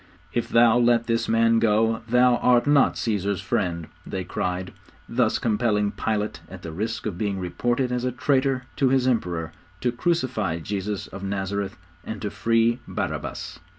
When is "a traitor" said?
8.03-8.63